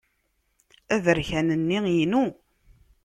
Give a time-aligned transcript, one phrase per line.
[0.95, 2.23] Aberkan-nni inu.